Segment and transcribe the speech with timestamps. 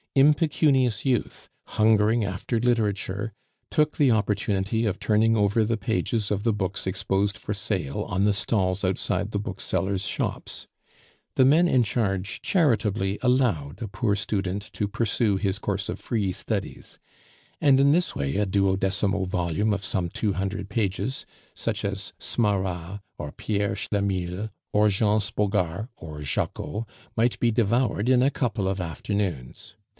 [0.15, 1.47] Impecunious youth,
[1.77, 3.31] hungering after literature,
[3.69, 8.25] took the opportunity of turning over the pages of the books exposed for sale on
[8.25, 10.67] the stalls outside the booksellers' shops;
[11.35, 16.31] the men in charge charitably allowed a poor student to pursue his course of free
[16.33, 16.99] studies;
[17.61, 21.25] and in this way a duodecimo volume of some two hundred pages,
[21.55, 28.23] such as Smarra or Pierre Schlemihl, or Jean Sbogar or Jocko, might be devoured in
[28.23, 29.75] a couple of afternoons.